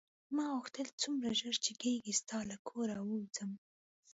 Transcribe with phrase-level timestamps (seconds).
[0.35, 3.51] ما غوښتل څومره ژر چې کېږي ستا له کوره ووځم.